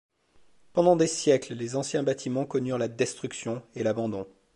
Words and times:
Pendant 0.73 0.95
des 0.95 1.05
siècles, 1.05 1.53
les 1.53 1.75
anciens 1.75 2.01
bâtiments 2.01 2.47
connurent 2.47 2.79
la 2.79 2.87
destruction 2.87 3.61
et 3.75 3.83
l'abandon. 3.83 4.25